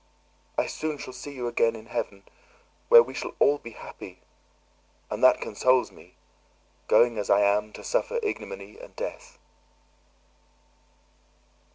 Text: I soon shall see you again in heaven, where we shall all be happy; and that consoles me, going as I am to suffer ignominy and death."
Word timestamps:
I 0.57 0.65
soon 0.65 0.97
shall 0.97 1.13
see 1.13 1.31
you 1.35 1.45
again 1.47 1.75
in 1.75 1.85
heaven, 1.85 2.23
where 2.89 3.03
we 3.03 3.13
shall 3.13 3.35
all 3.37 3.59
be 3.59 3.69
happy; 3.73 4.19
and 5.11 5.23
that 5.23 5.41
consoles 5.41 5.91
me, 5.91 6.15
going 6.87 7.19
as 7.19 7.29
I 7.29 7.41
am 7.41 7.71
to 7.73 7.83
suffer 7.83 8.19
ignominy 8.23 8.79
and 8.79 8.95
death." 8.95 9.37